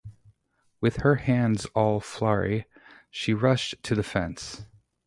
[0.79, 2.65] With her hands all floury,
[3.11, 4.65] she rushed to the fence.